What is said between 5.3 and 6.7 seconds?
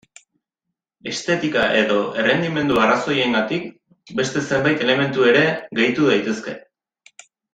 ere gehitu daitezke.